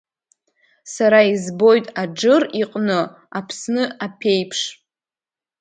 Сара 0.93 1.19
избоит 1.33 1.85
Аџыр 2.01 2.43
иҟны 2.61 2.99
Аԥсны 3.37 3.83
аԥеиԥш. 4.05 4.61